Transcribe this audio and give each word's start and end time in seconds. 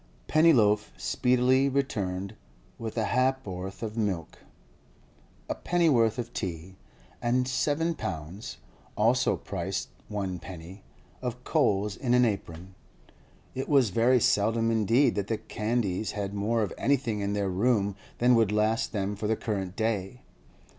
Pennyloaf 0.27 0.89
speedily 0.97 1.69
returned 1.69 2.33
with 2.79 2.97
a 2.97 3.05
ha'p'orth 3.05 3.83
of 3.83 3.95
milk, 3.95 4.39
a 5.47 5.53
pennyworth 5.53 6.17
of 6.17 6.33
tea, 6.33 6.75
and 7.21 7.47
seven 7.47 7.93
pounds 7.93 8.57
(also 8.97 9.37
price 9.37 9.89
one 10.07 10.39
penny) 10.39 10.81
of 11.21 11.43
coals 11.43 11.95
in 11.95 12.15
an 12.15 12.25
apron. 12.25 12.73
It 13.53 13.69
was 13.69 13.91
very 13.91 14.19
seldom 14.19 14.71
indeed 14.71 15.13
that 15.13 15.27
the 15.27 15.37
Candys 15.37 16.13
had 16.13 16.33
more 16.33 16.63
of 16.63 16.73
anything 16.79 17.19
in 17.19 17.33
their 17.33 17.51
room 17.51 17.95
than 18.17 18.33
would 18.33 18.51
last 18.51 18.93
them 18.93 19.15
for 19.15 19.27
the 19.27 19.35
current 19.37 19.75
day. 19.75 20.23